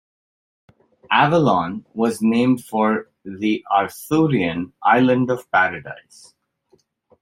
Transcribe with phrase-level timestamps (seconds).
[1.11, 6.33] Avalon was named for the Arthurian island of paradise.